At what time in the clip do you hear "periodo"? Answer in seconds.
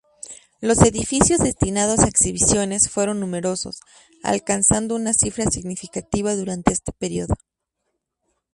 6.91-7.35